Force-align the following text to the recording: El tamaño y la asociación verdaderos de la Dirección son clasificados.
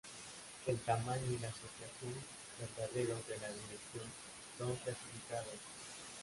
El 0.65 0.79
tamaño 0.79 1.25
y 1.31 1.37
la 1.37 1.49
asociación 1.49 2.15
verdaderos 2.59 3.27
de 3.27 3.37
la 3.37 3.49
Dirección 3.49 4.07
son 4.57 4.75
clasificados. 4.77 5.59